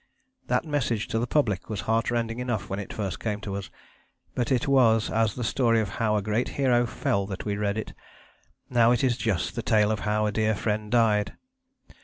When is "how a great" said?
6.01-6.49